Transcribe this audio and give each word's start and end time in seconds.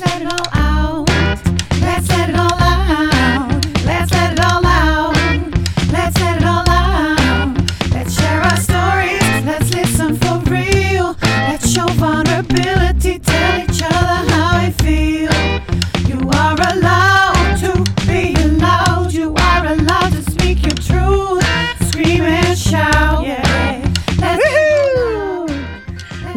Let's 0.00 0.14
let 0.14 0.22
it 0.22 0.32
all 0.32 0.57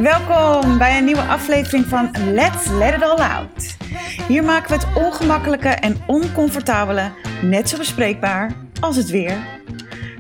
Welkom 0.02 0.78
bij 0.78 0.98
een 0.98 1.06
nieuwe 1.06 1.22
aflevering 1.22 1.86
van 1.86 2.12
Let's 2.34 2.68
Let 2.68 2.94
It 2.94 3.04
All 3.04 3.18
Out. 3.18 3.78
Hier 4.28 4.44
maken 4.44 4.70
we 4.70 4.86
het 4.86 5.06
ongemakkelijke 5.06 5.70
en 5.70 5.98
oncomfortabele 6.08 7.12
net 7.42 7.70
zo 7.70 7.78
bespreekbaar 7.78 8.54
als 8.80 8.96
het 8.96 9.10
weer. 9.10 9.38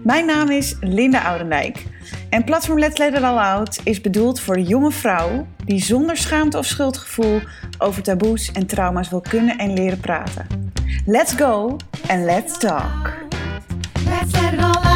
Mijn 0.04 0.26
naam 0.26 0.50
is 0.50 0.76
Linda 0.80 1.24
Oudendijk 1.24 1.86
en 2.30 2.44
platform 2.44 2.80
Let's 2.80 2.98
Let 2.98 3.14
It 3.14 3.22
All 3.22 3.38
Out 3.38 3.80
is 3.84 4.02
bedoeld 4.02 4.40
voor 4.40 4.60
jonge 4.60 4.91
vrouw 4.91 5.48
die 5.66 5.84
zonder 5.84 6.18
schaamte 6.18 6.58
of 6.58 6.66
schuldgevoel 6.66 7.41
over 7.77 8.04
taboes 8.04 8.52
en 8.52 8.66
trauma's 8.66 9.10
wil 9.10 9.22
kunnen 9.22 9.58
en 9.58 9.74
leren 9.74 10.00
praten. 10.00 10.48
Let's 11.05 11.34
go 11.34 11.77
and 12.08 12.24
let's 12.24 12.58
talk. 12.58 13.13
Let's 14.05 14.41
let 14.41 14.54
it 14.54 14.60
all 14.60 14.84
out. 14.84 14.91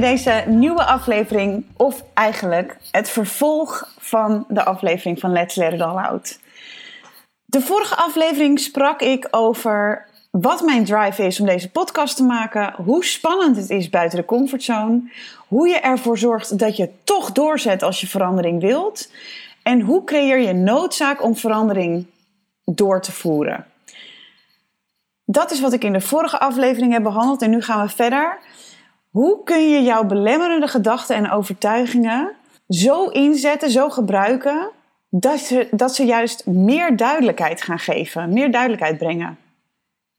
Deze 0.00 0.44
nieuwe 0.46 0.84
aflevering, 0.84 1.64
of 1.76 2.04
eigenlijk 2.14 2.76
het 2.90 3.10
vervolg 3.10 3.94
van 3.98 4.44
de 4.48 4.64
aflevering 4.64 5.20
van 5.20 5.32
Let's 5.32 5.54
Let 5.54 5.72
It 5.72 5.80
All 5.80 6.04
Out. 6.04 6.38
De 7.44 7.60
vorige 7.60 7.96
aflevering 7.96 8.60
sprak 8.60 9.00
ik 9.00 9.28
over 9.30 10.06
wat 10.30 10.62
mijn 10.62 10.84
drive 10.84 11.26
is 11.26 11.40
om 11.40 11.46
deze 11.46 11.70
podcast 11.70 12.16
te 12.16 12.24
maken, 12.24 12.74
hoe 12.84 13.04
spannend 13.04 13.56
het 13.56 13.70
is 13.70 13.90
buiten 13.90 14.18
de 14.18 14.24
comfortzone, 14.24 15.12
hoe 15.48 15.68
je 15.68 15.78
ervoor 15.78 16.18
zorgt 16.18 16.58
dat 16.58 16.76
je 16.76 16.90
toch 17.04 17.32
doorzet 17.32 17.82
als 17.82 18.00
je 18.00 18.06
verandering 18.06 18.60
wilt 18.60 19.10
en 19.62 19.80
hoe 19.80 20.04
creëer 20.04 20.38
je 20.38 20.52
noodzaak 20.52 21.22
om 21.22 21.36
verandering 21.36 22.06
door 22.64 23.00
te 23.00 23.12
voeren. 23.12 23.66
Dat 25.24 25.50
is 25.50 25.60
wat 25.60 25.72
ik 25.72 25.84
in 25.84 25.92
de 25.92 26.00
vorige 26.00 26.38
aflevering 26.38 26.92
heb 26.92 27.02
behandeld 27.02 27.42
en 27.42 27.50
nu 27.50 27.62
gaan 27.62 27.86
we 27.86 27.92
verder. 27.92 28.38
Hoe 29.18 29.42
kun 29.44 29.68
je 29.68 29.82
jouw 29.82 30.04
belemmerende 30.04 30.68
gedachten 30.68 31.16
en 31.16 31.30
overtuigingen 31.30 32.32
zo 32.68 33.04
inzetten, 33.04 33.70
zo 33.70 33.90
gebruiken, 33.90 34.70
dat 35.08 35.38
ze, 35.38 35.68
dat 35.70 35.94
ze 35.94 36.04
juist 36.04 36.46
meer 36.46 36.96
duidelijkheid 36.96 37.62
gaan 37.62 37.78
geven, 37.78 38.32
meer 38.32 38.50
duidelijkheid 38.50 38.98
brengen? 38.98 39.38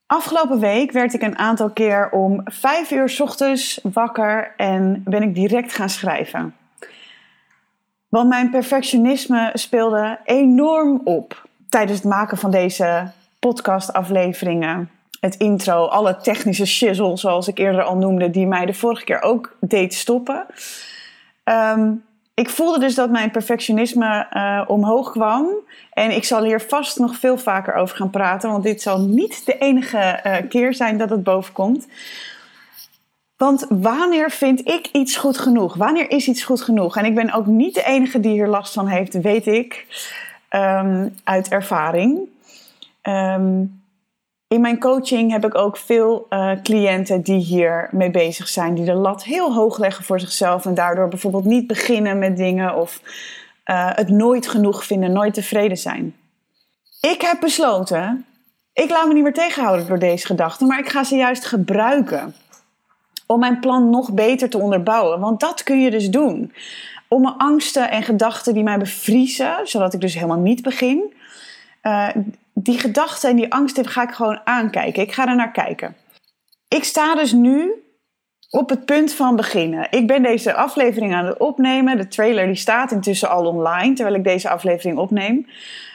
Afgelopen 0.05 0.59
week 0.59 0.91
werd 0.91 1.13
ik 1.13 1.21
een 1.21 1.37
aantal 1.37 1.69
keer 1.69 2.09
om 2.11 2.41
vijf 2.45 2.91
uur 2.91 3.15
ochtends 3.21 3.79
wakker 3.83 4.53
en 4.57 5.01
ben 5.05 5.23
ik 5.23 5.35
direct 5.35 5.73
gaan 5.73 5.89
schrijven. 5.89 6.55
Want 8.09 8.29
mijn 8.29 8.49
perfectionisme 8.49 9.49
speelde 9.53 10.19
enorm 10.23 11.01
op 11.03 11.47
tijdens 11.69 11.97
het 11.97 12.07
maken 12.07 12.37
van 12.37 12.51
deze 12.51 13.11
podcastafleveringen. 13.39 14.89
Het 15.19 15.35
intro, 15.35 15.85
alle 15.85 16.17
technische 16.17 16.65
shizzle, 16.65 17.17
zoals 17.17 17.47
ik 17.47 17.57
eerder 17.57 17.83
al 17.83 17.95
noemde, 17.95 18.29
die 18.29 18.47
mij 18.47 18.65
de 18.65 18.73
vorige 18.73 19.03
keer 19.03 19.21
ook 19.21 19.57
deed 19.59 19.93
stoppen. 19.93 20.45
Ehm, 21.43 21.91
ik 22.33 22.49
voelde 22.49 22.79
dus 22.79 22.95
dat 22.95 23.09
mijn 23.09 23.31
perfectionisme 23.31 24.27
eh, 24.29 24.61
omhoog 24.67 25.11
kwam. 25.11 25.47
En 25.93 26.11
ik 26.11 26.23
zal 26.23 26.43
hier 26.43 26.61
vast 26.61 26.99
nog 26.99 27.15
veel 27.15 27.37
vaker 27.37 27.73
over 27.73 27.95
gaan 27.95 28.09
praten, 28.09 28.49
want 28.49 28.63
dit 28.63 28.81
zal 28.81 28.99
niet 28.99 29.45
de 29.45 29.57
enige 29.57 29.97
eh, 29.97 30.49
keer 30.49 30.73
zijn 30.73 30.97
dat 30.97 31.09
het 31.09 31.23
bovenkomt. 31.23 31.87
Want 33.37 33.65
wanneer 33.69 34.31
vind 34.31 34.67
ik 34.67 34.89
iets 34.91 35.15
goed 35.15 35.37
genoeg? 35.37 35.75
Wanneer 35.75 36.11
is 36.11 36.27
iets 36.27 36.43
goed 36.43 36.61
genoeg? 36.61 36.97
En 36.97 37.05
ik 37.05 37.15
ben 37.15 37.33
ook 37.33 37.45
niet 37.45 37.73
de 37.73 37.83
enige 37.83 38.19
die 38.19 38.31
hier 38.31 38.47
last 38.47 38.73
van 38.73 38.87
heeft, 38.87 39.21
weet 39.21 39.47
ik, 39.47 39.85
ehm, 40.49 41.09
uit 41.23 41.47
ervaring. 41.47 42.19
Ehm, 43.01 43.63
in 44.49 44.61
mijn 44.61 44.79
coaching 44.79 45.31
heb 45.31 45.45
ik 45.45 45.55
ook 45.55 45.77
veel 45.77 46.25
eh, 46.29 46.51
cliënten 46.63 47.21
die 47.21 47.39
hier 47.39 47.89
mee 47.91 48.11
bezig 48.11 48.47
zijn, 48.47 48.73
die 48.73 48.85
de 48.85 48.93
lat 48.93 49.23
heel 49.23 49.53
hoog 49.53 49.77
leggen 49.77 50.03
voor 50.03 50.19
zichzelf 50.19 50.65
en 50.65 50.73
daardoor 50.73 51.07
bijvoorbeeld 51.07 51.45
niet 51.45 51.67
beginnen 51.67 52.19
met 52.19 52.37
dingen 52.37 52.75
of 52.75 53.01
eh, 53.63 53.89
het 53.93 54.09
nooit 54.09 54.47
genoeg 54.47 54.85
vinden, 54.85 55.11
nooit 55.11 55.33
tevreden 55.33 55.77
zijn. 55.77 56.15
Ik 57.01 57.21
heb 57.21 57.39
besloten, 57.39 58.25
ik 58.73 58.89
laat 58.89 59.07
me 59.07 59.13
niet 59.13 59.23
meer 59.23 59.33
tegenhouden 59.33 59.87
door 59.87 59.99
deze 59.99 60.25
gedachten, 60.25 60.67
maar 60.67 60.79
ik 60.79 60.89
ga 60.89 61.03
ze 61.03 61.15
juist 61.15 61.45
gebruiken 61.45 62.33
om 63.25 63.39
mijn 63.39 63.59
plan 63.59 63.89
nog 63.89 64.13
beter 64.13 64.49
te 64.49 64.57
onderbouwen. 64.57 65.19
Want 65.19 65.39
dat 65.39 65.63
kun 65.63 65.81
je 65.81 65.91
dus 65.91 66.09
doen. 66.09 66.53
Om 67.07 67.21
mijn 67.21 67.37
angsten 67.37 67.91
en 67.91 68.03
gedachten 68.03 68.53
die 68.53 68.63
mij 68.63 68.77
bevriezen, 68.77 69.55
zodat 69.63 69.93
ik 69.93 70.01
dus 70.01 70.13
helemaal 70.13 70.39
niet 70.39 70.61
begin, 70.61 71.13
eh, 71.81 72.07
die 72.63 72.79
gedachten 72.79 73.29
en 73.29 73.35
die 73.35 73.53
angsten 73.53 73.87
ga 73.87 74.03
ik 74.03 74.11
gewoon 74.11 74.41
aankijken. 74.43 75.01
Ik 75.01 75.13
ga 75.13 75.27
er 75.27 75.35
naar 75.35 75.51
kijken. 75.51 75.95
Ik 76.67 76.83
sta 76.83 77.15
dus 77.15 77.31
nu 77.31 77.83
op 78.49 78.69
het 78.69 78.85
punt 78.85 79.13
van 79.13 79.35
beginnen. 79.35 79.87
Ik 79.89 80.07
ben 80.07 80.23
deze 80.23 80.53
aflevering 80.53 81.13
aan 81.13 81.25
het 81.25 81.37
opnemen. 81.37 81.97
De 81.97 82.07
trailer 82.07 82.45
die 82.45 82.55
staat 82.55 82.91
intussen 82.91 83.29
al 83.29 83.45
online 83.45 83.93
terwijl 83.93 84.15
ik 84.15 84.23
deze 84.23 84.49
aflevering 84.49 84.97
opneem. 84.97 85.47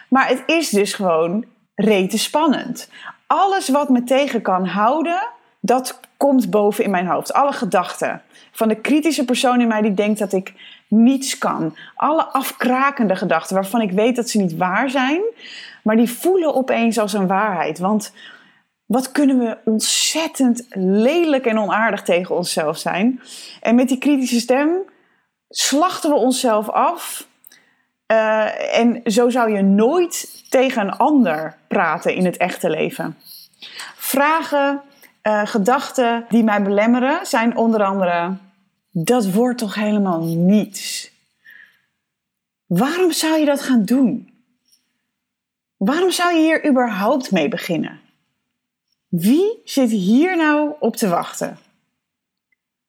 Maar 0.09 0.29
het 0.29 0.43
is 0.47 0.69
dus 0.69 0.93
gewoon 0.93 1.45
rete 1.75 2.19
spannend. 2.19 2.91
Alles 3.27 3.69
wat 3.69 3.89
me 3.89 4.05
tegen 4.05 4.43
kan 4.43 4.67
houden, 4.67 5.29
dat 5.61 6.01
komt 6.25 6.51
boven 6.51 6.85
in 6.85 6.91
mijn 6.91 7.07
hoofd. 7.07 7.33
Alle 7.33 7.53
gedachten. 7.53 8.23
Van 8.53 8.69
de 8.69 8.75
kritische 8.75 9.25
persoon 9.25 9.61
in 9.61 9.69
mij 9.69 9.81
die 9.81 9.95
denkt 9.95 10.19
dat 10.19 10.33
ik 10.33 10.53
niets 10.89 11.39
kan. 11.39 11.77
Alle 11.95 12.25
afkrakende 12.25 13.17
gedachten 13.17 13.55
waarvan 13.55 13.81
ik 13.81 13.91
weet 13.91 14.17
dat 14.17 14.29
ze 14.29 14.39
niet 14.39 14.57
waar 14.57 14.91
zijn. 14.91 15.21
Maar 15.83 15.97
die 15.97 16.11
voelen 16.11 16.55
opeens 16.55 16.99
als 16.99 17.13
een 17.13 17.27
waarheid. 17.27 17.79
Want 17.79 18.13
wat 18.87 19.13
kunnen 19.13 19.39
we 19.39 19.57
ontzettend 19.65 20.67
lelijk 20.79 21.47
en 21.47 21.59
onaardig 21.59 22.03
tegen 22.03 22.37
onszelf 22.37 22.79
zijn. 22.79 23.21
En 23.61 23.75
met 23.75 23.89
die 23.89 23.99
kritische 23.99 24.41
stem 24.41 24.71
slachten 25.49 26.11
we 26.11 26.17
onszelf 26.17 26.69
af. 26.69 27.27
Eh, 28.07 28.79
en 28.79 29.01
zo 29.05 29.29
zou 29.31 29.53
je 29.53 29.63
nooit 29.63 30.45
tegen 30.51 30.83
een 30.83 30.97
ander 30.97 31.57
praten 31.69 32.15
in 32.15 32.25
het 32.25 32.37
echte 32.37 32.71
leven. 32.71 33.19
Vragen, 33.97 34.83
eh, 35.25 35.47
gedachten 35.47 36.25
die 36.29 36.45
mij 36.45 36.63
belemmeren 36.63 37.27
zijn 37.27 37.57
onder 37.57 37.85
andere: 37.85 38.37
dat 38.91 39.31
wordt 39.31 39.59
toch 39.59 39.75
helemaal 39.75 40.21
niets? 40.23 41.11
Waarom 42.67 43.13
zou 43.13 43.39
je 43.39 43.45
dat 43.45 43.61
gaan 43.61 43.85
doen? 43.85 44.33
Waarom 45.77 46.11
zou 46.11 46.35
je 46.35 46.41
hier 46.41 46.69
überhaupt 46.69 47.31
mee 47.31 47.49
beginnen? 47.49 48.01
Wie 49.09 49.61
zit 49.65 49.91
hier 49.91 50.37
nou 50.37 50.73
op 50.79 50.97
te 50.97 51.09
wachten? 51.09 51.59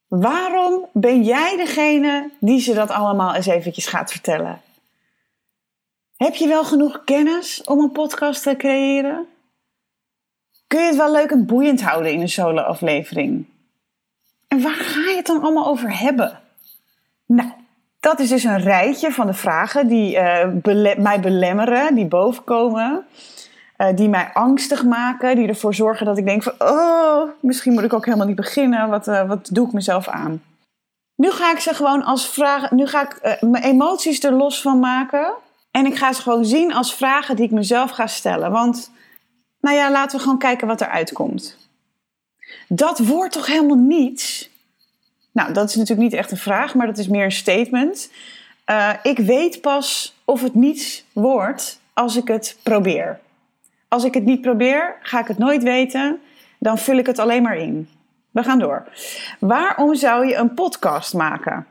Waarom 0.08 0.86
ben 0.94 1.24
jij 1.24 1.58
degene 1.58 2.32
die 2.40 2.60
ze 2.60 2.74
dat 2.74 2.90
allemaal 2.90 3.36
eens 3.36 3.46
eventjes 3.46 3.88
gaat 3.88 4.12
vertellen? 4.12 4.62
Heb 6.16 6.36
je 6.36 6.48
wel 6.48 6.64
genoeg 6.64 7.04
kennis 7.04 7.64
om 7.64 7.80
een 7.80 7.92
podcast 7.92 8.44
te 8.44 8.56
creëren? 8.56 9.28
Kun 10.68 10.80
je 10.80 10.88
het 10.88 10.96
wel 10.96 11.12
leuk 11.12 11.32
en 11.32 11.46
boeiend 11.46 11.82
houden 11.82 12.12
in 12.12 12.22
een 12.22 12.30
solo-aflevering? 12.30 13.46
En 14.48 14.62
waar 14.62 14.74
ga 14.74 15.10
je 15.10 15.16
het 15.16 15.26
dan 15.26 15.42
allemaal 15.42 15.68
over 15.68 16.00
hebben? 16.00 16.40
Nou, 17.26 17.50
dat 18.00 18.20
is 18.20 18.30
dus 18.30 18.44
een 18.44 18.60
rijtje 18.60 19.12
van 19.12 19.28
de 19.28 19.34
vragen 19.34 19.88
die 19.88 20.18
eh, 20.18 20.96
mij 20.98 21.20
belemmeren, 21.20 21.96
die 21.96 22.06
bovenkomen. 22.06 23.06
eh, 23.78 23.96
die 23.96 24.10
mij 24.10 24.30
angstig 24.34 24.84
maken, 24.84 25.36
die 25.36 25.48
ervoor 25.48 25.74
zorgen 25.74 26.06
dat 26.06 26.18
ik 26.18 26.26
denk 26.26 26.44
van... 26.44 26.54
oh, 26.58 27.30
misschien 27.40 27.74
moet 27.74 27.84
ik 27.84 27.94
ook 27.94 28.06
helemaal 28.06 28.28
niet 28.28 28.36
beginnen. 28.36 28.90
Wat, 28.90 29.08
eh, 29.08 29.28
wat 29.28 29.50
doe 29.52 29.68
ik 29.68 29.74
mezelf 29.74 30.08
aan? 30.08 30.44
Nu 31.16 31.32
ga 31.32 31.52
ik 31.52 31.60
ze 31.60 31.74
gewoon 31.74 32.04
als 32.04 32.30
vragen... 32.30 32.76
Nu 32.76 32.88
ga 32.88 33.02
ik 33.02 33.38
mijn 33.42 33.64
emoties 33.64 34.24
er 34.24 34.34
los 34.34 34.62
van 34.62 34.80
maken. 34.80 35.34
En 35.72 35.86
ik 35.86 35.96
ga 35.96 36.14
ze 36.14 36.22
gewoon 36.22 36.46
zien 36.46 36.74
als 36.74 36.96
vragen 36.96 37.36
die 37.36 37.46
ik 37.46 37.52
mezelf 37.52 37.92
ga 37.92 38.08
stellen. 38.08 38.52
Want, 38.52 38.92
nou 39.66 39.78
ja, 39.78 39.92
laten 39.92 40.18
we 40.18 40.24
gewoon 40.24 40.40
kijken 40.40 40.68
wat 40.68 40.82
er 40.82 40.88
uitkomt. 40.88 41.58
Dat 42.68 43.00
wordt 43.00 43.34
toch 43.34 43.46
helemaal 43.46 43.78
niets? 43.78 44.50
Nou, 45.32 45.54
dat 45.54 45.70
is 45.70 45.76
natuurlijk 45.76 46.10
niet 46.10 46.20
echt 46.20 46.32
een 46.32 46.38
vraag, 46.38 46.76
maar 46.76 46.88
dat 46.88 46.98
is 46.98 47.08
meer 47.08 47.24
een 47.24 47.32
statement. 47.32 48.12
Eh, 48.66 48.90
ik 49.04 49.18
weet 49.18 49.62
pas 49.62 50.16
of 50.26 50.42
het 50.42 50.56
niets 50.56 51.06
wordt 51.14 51.80
als 51.94 52.16
ik 52.16 52.28
het 52.28 52.58
probeer. 52.64 53.20
Als 53.88 54.04
ik 54.04 54.14
het 54.14 54.26
niet 54.26 54.42
probeer, 54.42 54.96
ga 55.02 55.20
ik 55.20 55.28
het 55.28 55.38
nooit 55.38 55.64
weten. 55.64 56.20
Dan 56.60 56.78
vul 56.78 56.98
ik 56.98 57.06
het 57.06 57.20
alleen 57.20 57.44
maar 57.44 57.58
in. 57.58 57.90
We 58.32 58.44
gaan 58.44 58.60
door. 58.60 58.88
Waarom 59.40 59.96
zou 59.96 60.28
je 60.28 60.36
een 60.36 60.54
podcast 60.54 61.14
maken? 61.14 61.66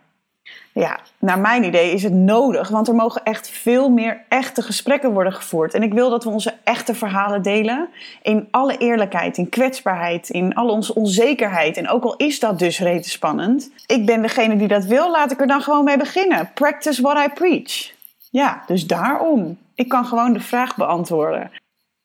Ja, 0.73 1.00
naar 1.19 1.38
mijn 1.38 1.64
idee 1.64 1.93
is 1.93 2.02
het 2.02 2.12
nodig, 2.12 2.69
want 2.69 2.88
er 2.88 2.94
mogen 2.94 3.23
echt 3.25 3.49
veel 3.49 3.91
meer 3.91 4.25
echte 4.29 4.62
gesprekken 4.62 5.12
worden 5.12 5.32
gevoerd. 5.32 5.75
En 5.75 5.82
ik 5.82 5.93
wil 5.93 6.11
dat 6.11 6.25
we 6.25 6.31
onze 6.31 6.55
echte 6.64 6.94
verhalen 6.94 7.43
delen 7.43 7.88
in 8.23 8.49
alle 8.50 8.76
eerlijkheid, 8.79 9.37
in 9.37 9.49
kwetsbaarheid, 9.49 10.29
in 10.29 10.55
al 10.55 10.69
onze 10.69 10.94
onzekerheid. 10.94 11.76
En 11.76 11.88
ook 11.88 12.05
al 12.05 12.17
is 12.17 12.41
dat 12.41 12.58
dus 12.58 12.79
rete 12.79 13.11
spannend, 13.11 13.70
ik 13.87 14.06
ben 14.06 14.23
degene 14.23 14.56
die 14.56 14.69
dat 14.69 14.85
wil, 14.85 15.11
laat 15.11 15.32
ik 15.32 15.41
er 15.41 15.46
dan 15.46 15.62
gewoon 15.62 15.85
mee 15.85 15.99
beginnen. 15.99 16.50
Practice 16.55 17.02
what 17.02 17.26
I 17.26 17.32
preach. 17.32 17.93
Ja, 18.31 18.62
dus 18.67 18.87
daarom. 18.87 19.58
Ik 19.75 19.88
kan 19.88 20.05
gewoon 20.05 20.32
de 20.32 20.40
vraag 20.40 20.76
beantwoorden. 20.76 21.50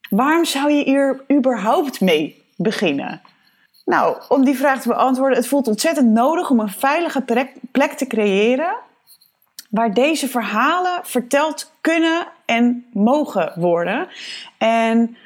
Waarom 0.10 0.46
zou 0.46 0.72
je 0.72 0.84
hier 0.84 1.24
überhaupt 1.32 2.02
mee 2.02 2.44
beginnen? 2.56 3.22
Nou, 3.90 4.18
om 4.28 4.46
die 4.46 4.58
vraag 4.58 4.82
te 4.82 4.88
beantwoorden, 4.88 5.38
het 5.38 5.48
voelt 5.48 5.68
ontzettend 5.68 6.08
nodig 6.08 6.50
om 6.50 6.60
een 6.60 6.70
veilige 6.70 7.22
plek, 7.72 7.94
te 7.94 8.08
creëren 8.08 8.76
waar 9.70 9.94
deze 9.94 10.28
verhalen 10.28 11.00
verteld 11.04 11.72
kunnen 11.82 12.28
en 12.46 12.86
mogen 12.94 13.52
worden. 13.56 14.08
En 14.58 15.18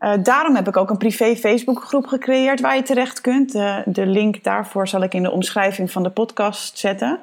uh, 0.00 0.12
daarom 0.22 0.54
heb 0.54 0.68
ik 0.68 0.76
ook 0.76 0.90
een 0.90 0.96
privé 0.96 1.36
Facebookgroep 1.36 2.06
gecreëerd 2.06 2.60
waar 2.60 2.76
je 2.76 2.82
terecht 2.82 3.20
kunt. 3.20 3.52
De, 3.52 3.82
de 3.86 4.06
link 4.06 4.44
daarvoor 4.44 4.88
zal 4.88 5.02
ik 5.02 5.14
in 5.14 5.22
de 5.22 5.30
omschrijving 5.30 5.90
van 5.90 6.02
de 6.02 6.10
podcast 6.10 6.78
zetten. 6.78 7.20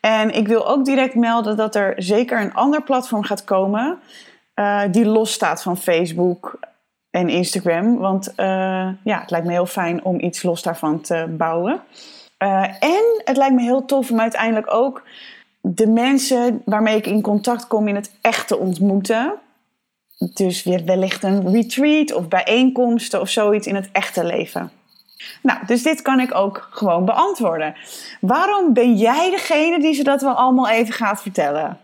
En 0.00 0.30
ik 0.30 0.48
wil 0.48 0.68
ook 0.68 0.84
direct 0.84 1.14
melden 1.14 1.56
dat 1.56 1.74
er 1.74 1.94
zeker 1.96 2.40
een 2.40 2.54
ander 2.54 2.82
platform 2.82 3.22
gaat 3.22 3.44
komen 3.44 3.98
uh, 4.54 4.82
die 4.90 5.06
losstaat 5.06 5.62
van 5.62 5.76
Facebook 5.76 6.58
en 7.12 7.28
Instagram. 7.28 7.98
Want 7.98 8.28
uh, 8.36 8.88
ja, 9.04 9.20
het 9.20 9.30
lijkt 9.30 9.46
me 9.46 9.52
heel 9.52 9.66
fijn 9.66 10.04
om 10.04 10.20
iets 10.20 10.42
los 10.42 10.62
daarvan 10.62 11.00
te 11.00 11.34
bouwen. 11.38 11.80
Uh, 12.38 12.62
en 12.62 13.22
het 13.24 13.36
lijkt 13.36 13.54
me 13.54 13.62
heel 13.62 13.84
tof 13.84 14.10
om 14.10 14.20
uiteindelijk 14.20 14.74
ook 14.74 15.02
de 15.60 15.86
mensen 15.86 16.62
waarmee 16.64 16.96
ik 16.96 17.06
in 17.06 17.22
contact 17.22 17.66
kom 17.66 17.88
in 17.88 17.94
het 17.94 18.10
echt 18.20 18.48
te 18.48 18.58
ontmoeten. 18.58 19.34
Dus 20.34 20.62
weer 20.62 20.84
wellicht 20.84 21.22
een 21.22 21.52
retreat 21.52 22.12
of 22.12 22.28
bijeenkomsten 22.28 23.20
of 23.20 23.28
zoiets 23.28 23.66
in 23.66 23.74
het 23.74 23.88
echte 23.92 24.24
leven. 24.24 24.70
Nou, 25.42 25.66
dus 25.66 25.82
dit 25.82 26.02
kan 26.02 26.20
ik 26.20 26.34
ook 26.34 26.68
gewoon 26.70 27.04
beantwoorden. 27.04 27.74
Waarom 28.20 28.72
ben 28.72 28.94
jij 28.94 29.30
degene 29.30 29.80
die 29.80 29.94
ze 29.94 30.04
dat 30.04 30.22
wel 30.22 30.34
allemaal 30.34 30.68
even 30.68 30.94
gaat 30.94 31.22
vertellen? 31.22 31.78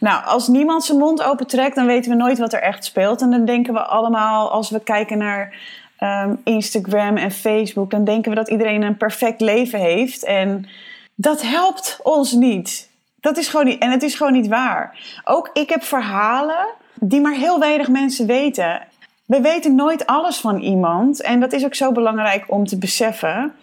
Nou, 0.00 0.24
als 0.24 0.48
niemand 0.48 0.84
zijn 0.84 0.98
mond 0.98 1.22
opentrekt, 1.22 1.74
dan 1.74 1.86
weten 1.86 2.10
we 2.10 2.16
nooit 2.16 2.38
wat 2.38 2.52
er 2.52 2.62
echt 2.62 2.84
speelt. 2.84 3.20
En 3.20 3.30
dan 3.30 3.44
denken 3.44 3.74
we 3.74 3.82
allemaal, 3.82 4.50
als 4.50 4.70
we 4.70 4.80
kijken 4.80 5.18
naar 5.18 5.54
um, 6.00 6.40
Instagram 6.44 7.16
en 7.16 7.30
Facebook, 7.30 7.90
dan 7.90 8.04
denken 8.04 8.30
we 8.30 8.36
dat 8.36 8.50
iedereen 8.50 8.82
een 8.82 8.96
perfect 8.96 9.40
leven 9.40 9.78
heeft. 9.78 10.24
En 10.24 10.68
dat 11.14 11.42
helpt 11.42 11.98
ons 12.02 12.32
niet. 12.32 12.90
Dat 13.20 13.36
is 13.36 13.48
gewoon 13.48 13.66
niet, 13.66 13.82
en 13.82 13.90
het 13.90 14.02
is 14.02 14.14
gewoon 14.14 14.32
niet 14.32 14.48
waar. 14.48 14.98
Ook 15.24 15.50
ik 15.52 15.68
heb 15.68 15.82
verhalen 15.82 16.66
die 16.94 17.20
maar 17.20 17.34
heel 17.34 17.58
weinig 17.58 17.88
mensen 17.88 18.26
weten. 18.26 18.80
We 19.26 19.40
weten 19.40 19.74
nooit 19.74 20.06
alles 20.06 20.36
van 20.36 20.58
iemand. 20.58 21.22
En 21.22 21.40
dat 21.40 21.52
is 21.52 21.64
ook 21.64 21.74
zo 21.74 21.92
belangrijk 21.92 22.44
om 22.46 22.66
te 22.66 22.78
beseffen. 22.78 23.54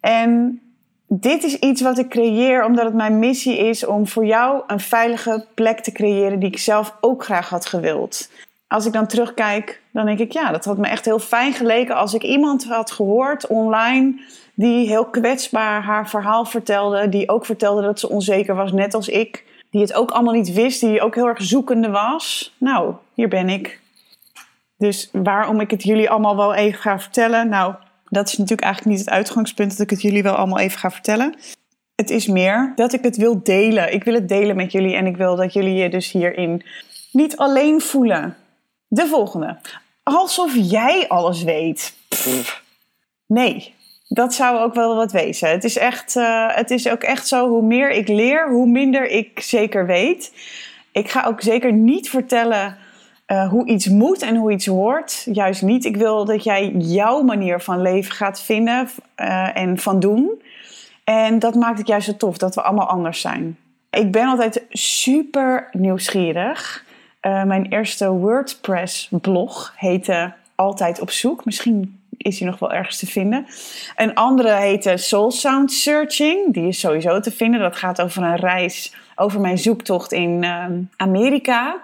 En 0.00 0.60
dit 1.08 1.44
is 1.44 1.54
iets 1.54 1.80
wat 1.80 1.98
ik 1.98 2.08
creëer 2.08 2.64
omdat 2.64 2.84
het 2.84 2.94
mijn 2.94 3.18
missie 3.18 3.58
is 3.58 3.86
om 3.86 4.06
voor 4.06 4.26
jou 4.26 4.62
een 4.66 4.80
veilige 4.80 5.46
plek 5.54 5.80
te 5.80 5.92
creëren 5.92 6.38
die 6.38 6.48
ik 6.48 6.58
zelf 6.58 6.96
ook 7.00 7.24
graag 7.24 7.48
had 7.48 7.66
gewild. 7.66 8.30
Als 8.66 8.86
ik 8.86 8.92
dan 8.92 9.06
terugkijk, 9.06 9.82
dan 9.90 10.06
denk 10.06 10.18
ik 10.18 10.32
ja, 10.32 10.50
dat 10.50 10.64
had 10.64 10.78
me 10.78 10.86
echt 10.86 11.04
heel 11.04 11.18
fijn 11.18 11.52
geleken 11.52 11.96
als 11.96 12.14
ik 12.14 12.22
iemand 12.22 12.64
had 12.64 12.90
gehoord 12.90 13.46
online 13.46 14.20
die 14.54 14.88
heel 14.88 15.04
kwetsbaar 15.04 15.82
haar 15.82 16.08
verhaal 16.08 16.44
vertelde, 16.44 17.08
die 17.08 17.28
ook 17.28 17.46
vertelde 17.46 17.82
dat 17.82 18.00
ze 18.00 18.08
onzeker 18.08 18.54
was, 18.54 18.72
net 18.72 18.94
als 18.94 19.08
ik, 19.08 19.44
die 19.70 19.80
het 19.80 19.94
ook 19.94 20.10
allemaal 20.10 20.34
niet 20.34 20.52
wist, 20.52 20.80
die 20.80 21.00
ook 21.00 21.14
heel 21.14 21.28
erg 21.28 21.42
zoekende 21.42 21.90
was. 21.90 22.54
Nou, 22.58 22.94
hier 23.14 23.28
ben 23.28 23.48
ik. 23.48 23.80
Dus 24.78 25.08
waarom 25.12 25.60
ik 25.60 25.70
het 25.70 25.82
jullie 25.82 26.10
allemaal 26.10 26.36
wel 26.36 26.54
even 26.54 26.80
ga 26.80 26.98
vertellen, 26.98 27.48
nou, 27.48 27.74
dat 28.10 28.28
is 28.28 28.36
natuurlijk 28.36 28.66
eigenlijk 28.66 28.96
niet 28.96 29.06
het 29.06 29.14
uitgangspunt 29.14 29.70
dat 29.70 29.80
ik 29.80 29.90
het 29.90 30.02
jullie 30.02 30.22
wel 30.22 30.34
allemaal 30.34 30.58
even 30.58 30.78
ga 30.78 30.90
vertellen. 30.90 31.34
Het 31.94 32.10
is 32.10 32.26
meer 32.26 32.72
dat 32.74 32.92
ik 32.92 33.02
het 33.02 33.16
wil 33.16 33.42
delen. 33.42 33.92
Ik 33.92 34.04
wil 34.04 34.14
het 34.14 34.28
delen 34.28 34.56
met 34.56 34.72
jullie 34.72 34.94
en 34.94 35.06
ik 35.06 35.16
wil 35.16 35.36
dat 35.36 35.52
jullie 35.52 35.74
je 35.74 35.88
dus 35.88 36.10
hierin 36.10 36.64
niet 37.12 37.36
alleen 37.36 37.80
voelen. 37.80 38.36
De 38.88 39.06
volgende. 39.06 39.56
Alsof 40.02 40.52
jij 40.54 41.08
alles 41.08 41.42
weet. 41.42 41.94
Nee, 43.26 43.74
dat 44.08 44.34
zou 44.34 44.58
ook 44.58 44.74
wel 44.74 44.96
wat 44.96 45.12
wezen. 45.12 45.50
Het 45.50 45.64
is, 45.64 45.76
echt, 45.76 46.16
uh, 46.16 46.54
het 46.54 46.70
is 46.70 46.88
ook 46.88 47.02
echt 47.02 47.28
zo, 47.28 47.48
hoe 47.48 47.62
meer 47.62 47.90
ik 47.90 48.08
leer, 48.08 48.50
hoe 48.50 48.66
minder 48.66 49.10
ik 49.10 49.40
zeker 49.40 49.86
weet. 49.86 50.32
Ik 50.92 51.10
ga 51.10 51.24
ook 51.24 51.40
zeker 51.40 51.72
niet 51.72 52.10
vertellen 52.10 52.78
uh, 53.28 53.48
hoe 53.48 53.66
iets 53.66 53.88
moet 53.88 54.22
en 54.22 54.36
hoe 54.36 54.52
iets 54.52 54.66
hoort. 54.66 55.26
Juist 55.32 55.62
niet. 55.62 55.84
Ik 55.84 55.96
wil 55.96 56.24
dat 56.24 56.44
jij 56.44 56.70
jouw 56.70 57.22
manier 57.22 57.60
van 57.60 57.82
leven 57.82 58.12
gaat 58.12 58.40
vinden 58.40 58.88
uh, 59.16 59.56
en 59.56 59.78
van 59.78 60.00
doen. 60.00 60.42
En 61.04 61.38
dat 61.38 61.54
maakt 61.54 61.78
het 61.78 61.86
juist 61.86 62.06
zo 62.06 62.16
tof, 62.16 62.38
dat 62.38 62.54
we 62.54 62.62
allemaal 62.62 62.86
anders 62.86 63.20
zijn. 63.20 63.58
Ik 63.90 64.12
ben 64.12 64.26
altijd 64.26 64.64
super 64.70 65.68
nieuwsgierig. 65.72 66.84
Uh, 67.22 67.44
mijn 67.44 67.66
eerste 67.66 68.10
WordPress-blog 68.10 69.72
heette 69.76 70.32
Altijd 70.54 71.00
op 71.00 71.10
zoek. 71.10 71.44
Misschien 71.44 72.00
is 72.16 72.38
hij 72.38 72.48
nog 72.48 72.58
wel 72.58 72.72
ergens 72.72 72.98
te 72.98 73.06
vinden. 73.06 73.46
Een 73.96 74.14
andere 74.14 74.54
heette 74.54 74.96
Soul 74.96 75.30
Sound 75.30 75.72
Searching. 75.72 76.54
Die 76.54 76.68
is 76.68 76.80
sowieso 76.80 77.20
te 77.20 77.30
vinden. 77.30 77.60
Dat 77.60 77.76
gaat 77.76 78.00
over 78.00 78.22
een 78.22 78.36
reis, 78.36 78.94
over 79.16 79.40
mijn 79.40 79.58
zoektocht 79.58 80.12
in 80.12 80.46
Amerika. 80.96 81.80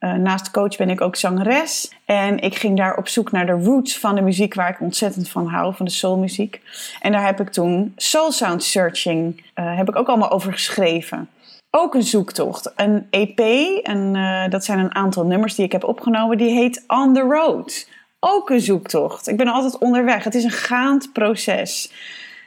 Uh, 0.00 0.12
naast 0.12 0.50
coach 0.50 0.76
ben 0.76 0.90
ik 0.90 1.00
ook 1.00 1.16
zangeres. 1.16 1.92
En 2.04 2.38
ik 2.38 2.54
ging 2.54 2.76
daar 2.76 2.96
op 2.96 3.08
zoek 3.08 3.32
naar 3.32 3.46
de 3.46 3.52
roots 3.52 3.98
van 3.98 4.14
de 4.14 4.20
muziek 4.20 4.54
waar 4.54 4.70
ik 4.70 4.80
ontzettend 4.80 5.28
van 5.28 5.46
hou, 5.46 5.74
van 5.74 5.86
de 5.86 5.92
soulmuziek. 5.92 6.60
En 7.00 7.12
daar 7.12 7.24
heb 7.24 7.40
ik 7.40 7.50
toen 7.50 7.92
Soul 7.96 8.32
Sound 8.32 8.62
Searching, 8.62 9.44
uh, 9.54 9.76
heb 9.76 9.88
ik 9.88 9.96
ook 9.96 10.08
allemaal 10.08 10.30
over 10.30 10.52
geschreven. 10.52 11.28
Ook 11.70 11.94
een 11.94 12.02
zoektocht. 12.02 12.72
Een 12.76 13.06
EP, 13.10 13.38
en 13.82 14.14
uh, 14.14 14.48
dat 14.48 14.64
zijn 14.64 14.78
een 14.78 14.94
aantal 14.94 15.26
nummers 15.26 15.54
die 15.54 15.64
ik 15.64 15.72
heb 15.72 15.84
opgenomen, 15.84 16.38
die 16.38 16.50
heet 16.50 16.84
On 16.86 17.14
the 17.14 17.20
Road. 17.20 17.88
Ook 18.20 18.50
een 18.50 18.60
zoektocht. 18.60 19.28
Ik 19.28 19.36
ben 19.36 19.48
altijd 19.48 19.78
onderweg. 19.78 20.24
Het 20.24 20.34
is 20.34 20.44
een 20.44 20.50
gaand 20.50 21.12
proces. 21.12 21.92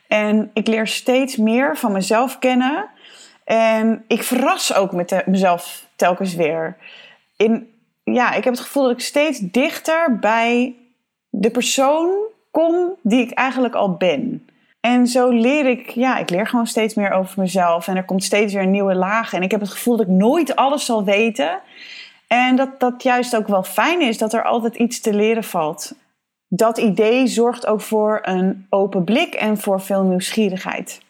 En 0.07 0.49
ik 0.53 0.67
leer 0.67 0.87
steeds 0.87 1.35
meer 1.35 1.77
van 1.77 1.91
mezelf 1.91 2.39
kennen. 2.39 2.87
En 3.43 4.03
ik 4.07 4.23
verras 4.23 4.73
ook 4.73 4.91
met 4.91 5.23
mezelf 5.25 5.85
telkens 5.95 6.35
weer 6.35 6.77
in, 7.39 7.67
ja, 8.03 8.33
ik 8.33 8.43
heb 8.43 8.53
het 8.53 8.61
gevoel 8.61 8.83
dat 8.83 8.91
ik 8.91 8.99
steeds 8.99 9.39
dichter 9.39 10.19
bij 10.19 10.75
de 11.29 11.49
persoon 11.49 12.11
kom 12.51 12.95
die 13.01 13.21
ik 13.21 13.31
eigenlijk 13.31 13.75
al 13.75 13.93
ben. 13.93 14.47
En 14.79 15.07
zo 15.07 15.29
leer 15.29 15.65
ik, 15.65 15.89
ja, 15.89 16.17
ik 16.17 16.29
leer 16.29 16.47
gewoon 16.47 16.67
steeds 16.67 16.93
meer 16.93 17.11
over 17.11 17.41
mezelf. 17.41 17.87
En 17.87 17.95
er 17.95 18.05
komt 18.05 18.23
steeds 18.23 18.53
weer 18.53 18.61
een 18.61 18.71
nieuwe 18.71 18.95
laag. 18.95 19.33
En 19.33 19.41
ik 19.41 19.51
heb 19.51 19.59
het 19.59 19.69
gevoel 19.69 19.97
dat 19.97 20.05
ik 20.05 20.11
nooit 20.11 20.55
alles 20.55 20.85
zal 20.85 21.03
weten. 21.03 21.59
En 22.27 22.55
dat 22.55 22.79
dat 22.79 23.03
juist 23.03 23.35
ook 23.35 23.47
wel 23.47 23.63
fijn 23.63 24.01
is, 24.01 24.17
dat 24.17 24.33
er 24.33 24.43
altijd 24.43 24.75
iets 24.75 24.99
te 24.99 25.13
leren 25.13 25.43
valt. 25.43 25.93
Dat 26.47 26.77
idee 26.77 27.27
zorgt 27.27 27.65
ook 27.65 27.81
voor 27.81 28.19
een 28.21 28.65
open 28.69 29.03
blik 29.03 29.33
en 29.33 29.57
voor 29.57 29.81
veel 29.81 30.03
nieuwsgierigheid. 30.03 31.01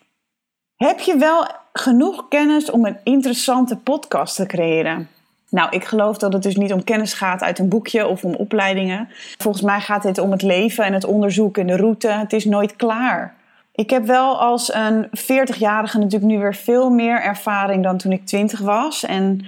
Heb 0.75 0.99
je 0.99 1.17
wel 1.17 1.47
genoeg 1.73 2.27
kennis 2.27 2.71
om 2.71 2.85
een 2.85 2.97
interessante 3.03 3.77
podcast 3.77 4.35
te 4.35 4.45
creëren? 4.45 5.09
Nou, 5.49 5.69
ik 5.69 5.83
geloof 5.83 6.17
dat 6.17 6.33
het 6.33 6.43
dus 6.43 6.55
niet 6.55 6.73
om 6.73 6.83
kennis 6.83 7.13
gaat 7.13 7.41
uit 7.41 7.59
een 7.59 7.69
boekje 7.69 8.07
of 8.07 8.23
om 8.23 8.33
opleidingen. 8.35 9.09
Volgens 9.37 9.63
mij 9.63 9.79
gaat 9.79 10.03
dit 10.03 10.17
om 10.17 10.31
het 10.31 10.41
leven 10.41 10.83
en 10.85 10.93
het 10.93 11.05
onderzoek 11.05 11.57
en 11.57 11.67
de 11.67 11.75
route. 11.75 12.07
Het 12.07 12.33
is 12.33 12.45
nooit 12.45 12.75
klaar. 12.75 13.35
Ik 13.71 13.89
heb 13.89 14.05
wel 14.05 14.39
als 14.39 14.73
een 14.73 15.07
40-jarige 15.07 15.97
natuurlijk 15.97 16.31
nu 16.31 16.39
weer 16.39 16.55
veel 16.55 16.89
meer 16.89 17.21
ervaring 17.21 17.83
dan 17.83 17.97
toen 17.97 18.11
ik 18.11 18.25
20 18.25 18.59
was. 18.59 19.05
En 19.05 19.45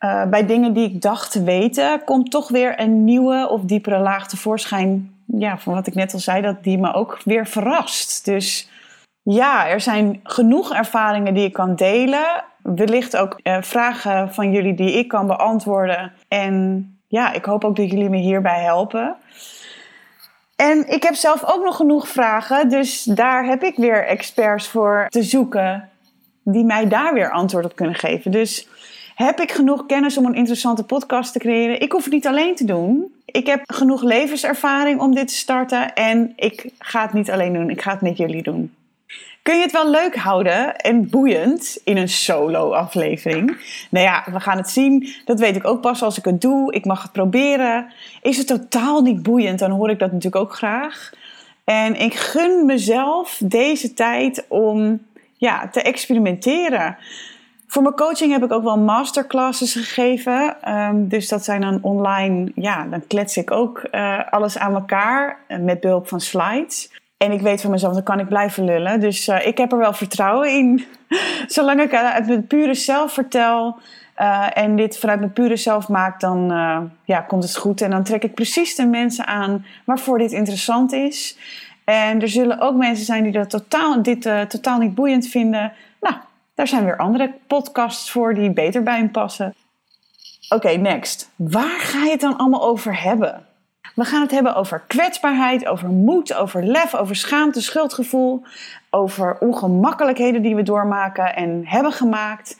uh, 0.00 0.24
bij 0.24 0.46
dingen 0.46 0.72
die 0.72 0.84
ik 0.84 1.02
dacht 1.02 1.32
te 1.32 1.42
weten, 1.42 2.04
komt 2.04 2.30
toch 2.30 2.48
weer 2.48 2.80
een 2.80 3.04
nieuwe 3.04 3.48
of 3.48 3.60
diepere 3.60 3.98
laag 3.98 4.28
tevoorschijn. 4.28 5.14
Ja, 5.26 5.58
van 5.58 5.74
wat 5.74 5.86
ik 5.86 5.94
net 5.94 6.12
al 6.12 6.18
zei, 6.18 6.42
dat 6.42 6.64
die 6.64 6.78
me 6.78 6.92
ook 6.94 7.20
weer 7.24 7.46
verrast. 7.46 8.24
Dus 8.24 8.68
ja, 9.22 9.68
er 9.68 9.80
zijn 9.80 10.20
genoeg 10.22 10.74
ervaringen 10.74 11.34
die 11.34 11.44
ik 11.44 11.52
kan 11.52 11.74
delen 11.74 12.44
wellicht 12.74 13.16
ook 13.16 13.40
uh, 13.42 13.56
vragen 13.60 14.34
van 14.34 14.52
jullie 14.52 14.74
die 14.74 14.92
ik 14.92 15.08
kan 15.08 15.26
beantwoorden. 15.26 16.12
En 16.28 16.86
ja, 17.06 17.32
ik 17.32 17.44
hoop 17.44 17.64
ook 17.64 17.76
dat 17.76 17.90
jullie 17.90 18.08
me 18.08 18.16
hierbij 18.16 18.62
helpen. 18.62 19.16
En 20.56 20.88
ik 20.88 21.02
heb 21.02 21.14
zelf 21.14 21.44
ook 21.44 21.64
nog 21.64 21.76
genoeg 21.76 22.08
vragen, 22.08 22.68
dus 22.68 23.02
daar 23.02 23.44
heb 23.44 23.62
ik 23.62 23.76
weer 23.76 24.06
experts 24.06 24.68
voor 24.68 25.06
te 25.08 25.22
zoeken 25.22 25.88
die 26.44 26.64
mij 26.64 26.88
daar 26.88 27.14
weer 27.14 27.30
antwoord 27.30 27.64
op 27.64 27.76
kunnen 27.76 27.94
geven. 27.94 28.30
Dus 28.30 28.68
heb 29.14 29.40
ik 29.40 29.52
genoeg 29.52 29.86
kennis 29.86 30.16
om 30.16 30.24
een 30.24 30.34
interessante 30.34 30.84
podcast 30.84 31.32
te 31.32 31.38
creëren? 31.38 31.80
Ik 31.80 31.92
hoef 31.92 32.04
het 32.04 32.12
niet 32.12 32.26
alleen 32.26 32.54
te 32.54 32.64
doen. 32.64 33.14
Ik 33.24 33.46
heb 33.46 33.62
genoeg 33.66 34.02
levenservaring 34.02 35.00
om 35.00 35.14
dit 35.14 35.28
te 35.28 35.34
starten 35.34 35.94
en 35.94 36.32
ik 36.36 36.70
ga 36.78 37.02
het 37.02 37.12
niet 37.12 37.30
alleen 37.30 37.52
doen, 37.52 37.70
ik 37.70 37.82
ga 37.82 37.90
het 37.90 38.00
met 38.00 38.16
jullie 38.16 38.42
doen. 38.42 38.74
Kun 39.48 39.56
je 39.56 39.62
het 39.62 39.72
wel 39.72 39.90
leuk 39.90 40.16
houden 40.16 40.76
en 40.76 41.10
boeiend 41.10 41.78
in 41.84 41.96
een 41.96 42.08
solo-aflevering? 42.08 43.56
Nou 43.90 44.04
ja, 44.04 44.24
we 44.32 44.40
gaan 44.40 44.56
het 44.56 44.70
zien. 44.70 45.14
Dat 45.24 45.40
weet 45.40 45.56
ik 45.56 45.66
ook 45.66 45.80
pas 45.80 46.02
als 46.02 46.18
ik 46.18 46.24
het 46.24 46.40
doe. 46.40 46.72
Ik 46.72 46.84
mag 46.84 47.02
het 47.02 47.12
proberen. 47.12 47.92
Is 48.22 48.36
het 48.36 48.46
totaal 48.46 49.02
niet 49.02 49.22
boeiend, 49.22 49.58
dan 49.58 49.70
hoor 49.70 49.90
ik 49.90 49.98
dat 49.98 50.12
natuurlijk 50.12 50.42
ook 50.42 50.54
graag. 50.54 51.10
En 51.64 52.00
ik 52.00 52.14
gun 52.14 52.66
mezelf 52.66 53.40
deze 53.44 53.94
tijd 53.94 54.44
om 54.48 55.00
ja, 55.36 55.68
te 55.68 55.82
experimenteren. 55.82 56.96
Voor 57.66 57.82
mijn 57.82 57.94
coaching 57.94 58.32
heb 58.32 58.44
ik 58.44 58.52
ook 58.52 58.64
wel 58.64 58.78
masterclasses 58.78 59.72
gegeven. 59.72 60.56
Um, 60.74 61.08
dus 61.08 61.28
dat 61.28 61.44
zijn 61.44 61.60
dan 61.60 61.78
online, 61.82 62.52
ja, 62.54 62.86
dan 62.90 63.06
klets 63.06 63.36
ik 63.36 63.50
ook 63.50 63.88
uh, 63.92 64.20
alles 64.30 64.58
aan 64.58 64.74
elkaar 64.74 65.38
uh, 65.48 65.58
met 65.58 65.80
behulp 65.80 66.08
van 66.08 66.20
slides. 66.20 66.90
En 67.18 67.32
ik 67.32 67.40
weet 67.40 67.60
van 67.60 67.70
mezelf, 67.70 67.92
dan 67.92 68.02
kan 68.02 68.20
ik 68.20 68.28
blijven 68.28 68.64
lullen. 68.64 69.00
Dus 69.00 69.28
uh, 69.28 69.46
ik 69.46 69.58
heb 69.58 69.72
er 69.72 69.78
wel 69.78 69.92
vertrouwen 69.92 70.52
in. 70.52 70.84
Zolang 71.46 71.80
ik 71.80 71.94
uit 71.94 72.26
mijn 72.26 72.46
pure 72.46 72.74
zelf 72.74 73.12
vertel 73.12 73.78
en 74.52 74.76
dit 74.76 74.98
vanuit 74.98 75.18
mijn 75.18 75.32
pure 75.32 75.56
zelf 75.56 75.88
maak, 75.88 76.20
dan 76.20 76.48
ja, 77.04 77.20
komt 77.20 77.42
het 77.42 77.56
goed. 77.56 77.80
En 77.80 77.90
dan 77.90 78.02
trek 78.02 78.22
ik 78.22 78.34
precies 78.34 78.74
de 78.74 78.86
mensen 78.86 79.26
aan 79.26 79.66
waarvoor 79.84 80.18
dit 80.18 80.32
interessant 80.32 80.92
is. 80.92 81.38
En 81.84 82.20
er 82.20 82.28
zullen 82.28 82.60
ook 82.60 82.76
mensen 82.76 83.04
zijn 83.04 83.22
die 83.22 83.32
dat 83.32 83.50
totaal, 83.50 84.02
dit 84.02 84.22
totaal 84.48 84.78
niet 84.78 84.94
boeiend 84.94 85.26
vinden. 85.26 85.72
Nou, 86.00 86.14
daar 86.54 86.68
zijn 86.68 86.84
weer 86.84 86.96
andere 86.96 87.34
podcasts 87.46 88.10
voor 88.10 88.34
die 88.34 88.50
beter 88.50 88.82
bij 88.82 88.96
hem 88.96 89.10
passen. 89.10 89.54
Oké, 90.48 90.68
next. 90.68 91.30
Waar 91.36 91.80
ga 91.80 92.04
je 92.04 92.10
het 92.10 92.20
dan 92.20 92.36
allemaal 92.36 92.62
over 92.62 93.02
hebben? 93.02 93.46
We 93.98 94.04
gaan 94.04 94.22
het 94.22 94.30
hebben 94.30 94.54
over 94.54 94.82
kwetsbaarheid, 94.86 95.66
over 95.66 95.88
moed, 95.88 96.34
over 96.34 96.64
lef, 96.64 96.94
over 96.94 97.16
schaamte, 97.16 97.60
schuldgevoel, 97.60 98.42
over 98.90 99.38
ongemakkelijkheden 99.40 100.42
die 100.42 100.54
we 100.54 100.62
doormaken 100.62 101.36
en 101.36 101.62
hebben 101.66 101.92
gemaakt. 101.92 102.58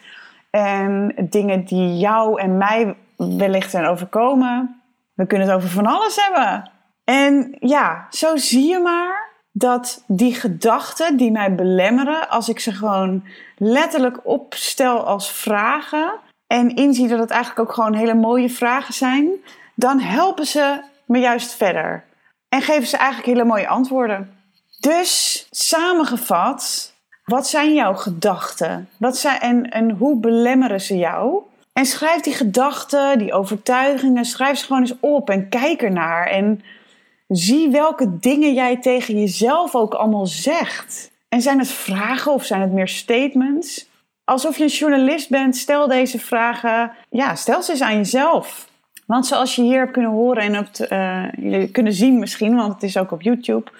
En 0.50 1.14
dingen 1.30 1.64
die 1.64 1.96
jou 1.96 2.40
en 2.40 2.56
mij 2.56 2.96
wellicht 3.16 3.70
zijn 3.70 3.86
overkomen. 3.86 4.80
We 5.14 5.26
kunnen 5.26 5.46
het 5.46 5.56
over 5.56 5.68
van 5.68 5.86
alles 5.86 6.16
hebben. 6.16 6.70
En 7.04 7.56
ja, 7.60 8.06
zo 8.10 8.36
zie 8.36 8.68
je 8.68 8.78
maar 8.78 9.28
dat 9.52 10.04
die 10.06 10.34
gedachten 10.34 11.16
die 11.16 11.30
mij 11.30 11.54
belemmeren, 11.54 12.28
als 12.28 12.48
ik 12.48 12.60
ze 12.60 12.72
gewoon 12.72 13.24
letterlijk 13.56 14.20
opstel 14.22 15.06
als 15.06 15.32
vragen 15.32 16.12
en 16.46 16.74
inzie 16.74 17.08
dat 17.08 17.18
het 17.18 17.30
eigenlijk 17.30 17.68
ook 17.68 17.74
gewoon 17.74 17.94
hele 17.94 18.14
mooie 18.14 18.50
vragen 18.50 18.94
zijn, 18.94 19.28
dan 19.74 20.00
helpen 20.00 20.46
ze 20.46 20.80
me 21.08 21.18
juist 21.18 21.54
verder. 21.54 22.04
En 22.48 22.62
geven 22.62 22.86
ze 22.86 22.96
eigenlijk 22.96 23.26
hele 23.26 23.44
mooie 23.44 23.68
antwoorden. 23.68 24.36
Dus 24.80 25.46
samengevat, 25.50 26.92
wat 27.24 27.48
zijn 27.48 27.74
jouw 27.74 27.94
gedachten? 27.94 28.88
Wat 28.96 29.16
zijn, 29.16 29.40
en, 29.40 29.70
en 29.70 29.90
hoe 29.90 30.20
belemmeren 30.20 30.80
ze 30.80 30.96
jou? 30.96 31.42
En 31.72 31.86
schrijf 31.86 32.20
die 32.20 32.34
gedachten, 32.34 33.18
die 33.18 33.32
overtuigingen, 33.32 34.24
schrijf 34.24 34.58
ze 34.58 34.64
gewoon 34.64 34.82
eens 34.82 34.96
op 35.00 35.30
en 35.30 35.48
kijk 35.48 35.82
ernaar. 35.82 36.26
En 36.26 36.62
Zie 37.28 37.70
welke 37.70 38.18
dingen 38.18 38.54
jij 38.54 38.76
tegen 38.76 39.20
jezelf 39.20 39.74
ook 39.74 39.94
allemaal 39.94 40.26
zegt. 40.26 41.10
En 41.28 41.42
zijn 41.42 41.58
het 41.58 41.68
vragen 41.68 42.32
of 42.32 42.44
zijn 42.44 42.60
het 42.60 42.72
meer 42.72 42.88
statements? 42.88 43.88
Alsof 44.24 44.56
je 44.56 44.62
een 44.62 44.68
journalist 44.68 45.28
bent, 45.28 45.56
stel 45.56 45.88
deze 45.88 46.18
vragen. 46.18 46.92
Ja, 47.10 47.34
stel 47.34 47.62
ze 47.62 47.70
eens 47.72 47.80
aan 47.80 47.96
jezelf. 47.96 48.67
Want 49.08 49.26
zoals 49.26 49.54
je 49.54 49.62
hier 49.62 49.78
hebt 49.78 49.92
kunnen 49.92 50.10
horen 50.10 50.42
en 50.42 50.58
op 50.58 50.68
uh, 50.90 51.72
kunnen 51.72 51.92
zien 51.92 52.18
misschien, 52.18 52.56
want 52.56 52.72
het 52.72 52.82
is 52.82 52.96
ook 52.96 53.10
op 53.10 53.22
YouTube. 53.22 53.70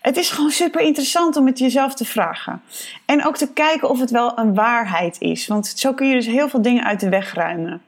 Het 0.00 0.16
is 0.16 0.30
gewoon 0.30 0.50
super 0.50 0.80
interessant 0.80 1.36
om 1.36 1.46
het 1.46 1.58
jezelf 1.58 1.94
te 1.94 2.04
vragen. 2.04 2.62
En 3.04 3.26
ook 3.26 3.36
te 3.36 3.52
kijken 3.52 3.90
of 3.90 4.00
het 4.00 4.10
wel 4.10 4.38
een 4.38 4.54
waarheid 4.54 5.20
is. 5.20 5.46
Want 5.46 5.66
zo 5.66 5.92
kun 5.92 6.08
je 6.08 6.14
dus 6.14 6.26
heel 6.26 6.48
veel 6.48 6.62
dingen 6.62 6.84
uit 6.84 7.00
de 7.00 7.08
weg 7.08 7.34
ruimen. 7.34 7.82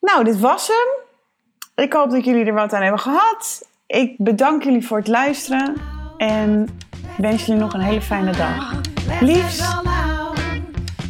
Nou, 0.00 0.24
dit 0.24 0.40
was 0.40 0.66
hem. 0.68 1.04
Ik 1.84 1.92
hoop 1.92 2.10
dat 2.10 2.24
jullie 2.24 2.44
er 2.44 2.54
wat 2.54 2.72
aan 2.72 2.82
hebben 2.82 3.00
gehad. 3.00 3.68
Ik 3.86 4.14
bedank 4.18 4.62
jullie 4.62 4.86
voor 4.86 4.98
het 4.98 5.08
luisteren 5.08 5.74
en 6.16 6.78
wens 7.16 7.46
jullie 7.46 7.60
nog 7.60 7.74
een 7.74 7.80
hele 7.80 8.02
fijne 8.02 8.32
dag. 8.32 8.80
Liefs! 9.20 9.74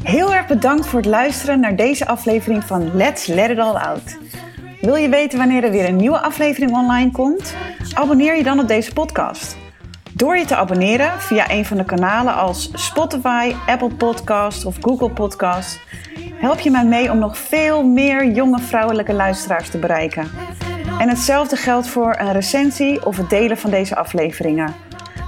Heel 0.02 0.34
erg 0.34 0.46
bedankt 0.46 0.86
voor 0.86 0.98
het 0.98 1.08
luisteren 1.08 1.60
naar 1.60 1.76
deze 1.76 2.06
aflevering 2.06 2.64
van 2.64 2.96
Let's 2.96 3.26
Let 3.26 3.50
It 3.50 3.58
All 3.58 3.74
Out. 3.74 4.25
Wil 4.86 4.94
je 4.96 5.08
weten 5.08 5.38
wanneer 5.38 5.64
er 5.64 5.70
weer 5.70 5.88
een 5.88 5.96
nieuwe 5.96 6.20
aflevering 6.20 6.72
online 6.72 7.10
komt? 7.10 7.54
Abonneer 7.94 8.36
je 8.36 8.42
dan 8.42 8.60
op 8.60 8.68
deze 8.68 8.92
podcast. 8.92 9.56
Door 10.12 10.36
je 10.36 10.44
te 10.44 10.56
abonneren 10.56 11.20
via 11.20 11.50
een 11.50 11.64
van 11.64 11.76
de 11.76 11.84
kanalen 11.84 12.34
als 12.34 12.70
Spotify, 12.72 13.54
Apple 13.66 13.94
Podcast 13.94 14.64
of 14.64 14.76
Google 14.80 15.10
Podcast, 15.10 15.80
help 16.34 16.60
je 16.60 16.70
mij 16.70 16.84
mee 16.84 17.10
om 17.10 17.18
nog 17.18 17.38
veel 17.38 17.84
meer 17.84 18.26
jonge 18.32 18.58
vrouwelijke 18.58 19.12
luisteraars 19.12 19.68
te 19.68 19.78
bereiken. 19.78 20.30
En 20.98 21.08
hetzelfde 21.08 21.56
geldt 21.56 21.88
voor 21.88 22.16
een 22.18 22.32
recensie 22.32 23.06
of 23.06 23.16
het 23.16 23.30
delen 23.30 23.58
van 23.58 23.70
deze 23.70 23.96
afleveringen. 23.96 24.74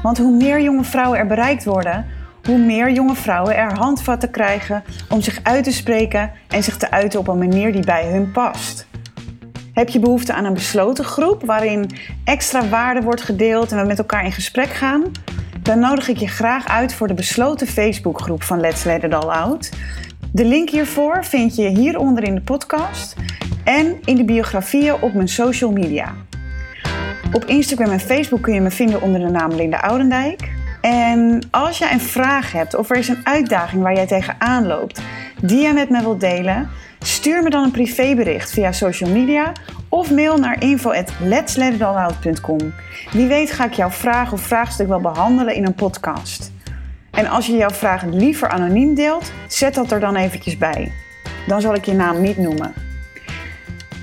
Want 0.03 0.19
hoe 0.19 0.37
meer 0.37 0.61
jonge 0.61 0.85
vrouwen 0.85 1.19
er 1.19 1.27
bereikt 1.27 1.65
worden, 1.65 2.07
hoe 2.45 2.59
meer 2.59 2.91
jonge 2.91 3.15
vrouwen 3.15 3.57
er 3.57 3.79
handvatten 3.79 4.31
krijgen 4.31 4.85
om 5.09 5.21
zich 5.21 5.41
uit 5.43 5.65
te 5.65 5.73
spreken 5.73 6.33
en 6.49 6.63
zich 6.63 6.77
te 6.77 6.91
uiten 6.91 7.21
op 7.21 7.29
een 7.29 7.39
manier 7.39 7.73
die 7.73 7.85
bij 7.85 8.07
hun 8.07 8.33
past. 8.33 8.88
Heb 9.79 9.89
je 9.89 9.99
behoefte 9.99 10.33
aan 10.33 10.45
een 10.45 10.55
besloten 10.55 11.05
groep 11.05 11.45
waarin 11.45 11.91
extra 12.25 12.69
waarde 12.69 13.03
wordt 13.03 13.23
gedeeld 13.23 13.73
en 13.73 13.81
we 13.81 13.87
met 13.87 13.99
elkaar 13.99 14.25
in 14.25 14.33
gesprek 14.33 14.69
gaan? 14.69 15.05
Dan 15.63 15.79
nodig 15.79 16.09
ik 16.09 16.17
je 16.17 16.29
graag 16.29 16.69
uit 16.69 16.95
voor 16.95 17.07
de 17.07 17.15
besloten 17.15 17.67
Facebookgroep 17.67 18.43
van 18.43 18.61
Let's 18.61 18.85
Let 18.85 19.03
It 19.03 19.15
All 19.15 19.29
Out. 19.29 19.71
De 20.33 20.45
link 20.45 20.71
hiervoor 20.71 21.25
vind 21.25 21.57
je 21.57 21.69
hieronder 21.69 22.25
in 22.25 22.35
de 22.35 22.41
podcast 22.41 23.17
en 23.65 23.97
in 24.05 24.17
de 24.17 24.25
biografieën 24.25 25.03
op 25.03 25.15
mijn 25.15 25.29
social 25.29 25.73
media. 25.73 26.15
Op 27.33 27.45
Instagram 27.45 27.91
en 27.91 28.01
Facebook 28.01 28.43
kun 28.43 28.55
je 28.55 28.61
me 28.61 28.71
vinden 28.71 29.03
onder 29.03 29.21
de 29.21 29.31
naam 29.31 29.53
Linda 29.53 29.79
Oudendijk. 29.79 30.51
En 30.81 31.41
als 31.51 31.79
jij 31.79 31.93
een 31.93 32.01
vraag 32.01 32.53
hebt 32.53 32.75
of 32.75 32.91
er 32.91 32.97
is 32.97 33.09
een 33.09 33.27
uitdaging 33.27 33.83
waar 33.83 33.95
jij 33.95 34.07
tegenaan 34.07 34.67
loopt 34.67 35.01
die 35.43 35.61
jij 35.61 35.73
met 35.73 35.91
me 35.91 36.01
wilt 36.01 36.21
delen, 36.21 36.69
stuur 37.01 37.43
me 37.43 37.51
dan 37.51 37.65
een 37.65 37.71
privébericht 37.71 38.51
via 38.51 38.73
social 38.73 39.11
media 39.11 39.53
of 39.89 40.11
mail 40.11 40.39
naar 40.39 40.63
info@letsletitalout.com. 40.63 42.75
Wie 43.11 43.27
weet 43.27 43.51
ga 43.51 43.65
ik 43.65 43.73
jouw 43.73 43.91
vraag 43.91 44.33
of 44.33 44.41
vraagstuk 44.41 44.89
wel 44.89 45.01
behandelen 45.01 45.55
in 45.55 45.67
een 45.67 45.75
podcast. 45.75 46.53
En 47.11 47.27
als 47.27 47.47
je 47.47 47.57
jouw 47.57 47.71
vraag 47.71 48.05
liever 48.05 48.49
anoniem 48.49 48.95
deelt, 48.95 49.33
zet 49.49 49.75
dat 49.75 49.91
er 49.91 50.01
dan 50.01 50.17
eventjes 50.17 50.59
bij. 50.59 50.93
Dan 51.47 51.61
zal 51.61 51.75
ik 51.75 51.85
je 51.85 51.93
naam 51.93 52.21
niet 52.21 52.37
noemen. 52.37 52.73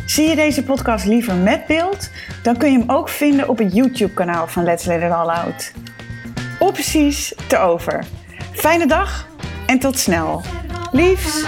Zie 0.06 0.30
je 0.30 0.36
deze 0.36 0.64
podcast 0.64 1.06
liever 1.06 1.36
met 1.36 1.66
beeld? 1.66 2.10
Dan 2.44 2.58
kun 2.58 2.72
je 2.72 2.78
hem 2.78 2.90
ook 2.90 3.10
vinden 3.10 3.50
op 3.50 3.58
het 3.58 3.74
YouTube-kanaal 3.74 4.48
van 4.48 4.64
Let's 4.64 4.86
Let 4.86 5.02
It 5.02 5.12
All 5.12 5.30
Out. 5.30 5.72
Op 6.60 6.74
precies 6.74 7.34
te 7.48 7.58
over. 7.58 8.04
Fijne 8.52 8.88
dag 8.88 9.28
en 9.66 9.80
tot 9.80 10.00
snel. 10.00 10.42
Liefs! 10.92 11.44